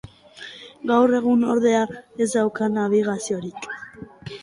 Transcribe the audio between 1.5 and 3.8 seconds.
ordea ez dauka nabigaziorik.